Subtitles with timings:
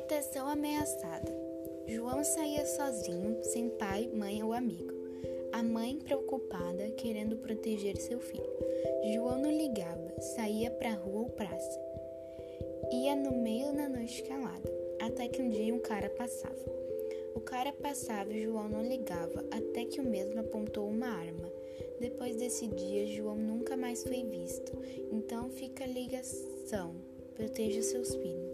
[0.00, 1.30] Proteção ameaçada.
[1.86, 4.94] João saía sozinho, sem pai, mãe ou amigo.
[5.52, 8.50] A mãe preocupada, querendo proteger seu filho.
[9.12, 11.78] João não ligava, saía para rua ou praça.
[12.90, 16.64] Ia no meio da noite calada, até que um dia um cara passava.
[17.34, 21.52] O cara passava e João não ligava, até que o mesmo apontou uma arma.
[22.00, 24.72] Depois desse dia, João nunca mais foi visto.
[25.12, 26.96] Então fica a ligação:
[27.36, 28.49] proteja seus filhos.